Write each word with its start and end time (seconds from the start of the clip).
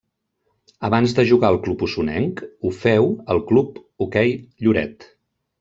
Abans 0.87 1.13
de 1.19 1.25
jugar 1.31 1.51
al 1.53 1.59
club 1.67 1.83
osonenc 1.89 2.43
ho 2.69 2.73
féu 2.81 3.13
al 3.35 3.45
Club 3.53 3.81
Hoquei 4.07 4.35
Lloret. 4.67 5.11